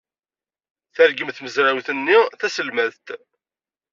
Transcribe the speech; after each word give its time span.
Tergem 0.95 1.29
tmezrawt-nni 1.31 2.19
taselmadt. 2.39 3.07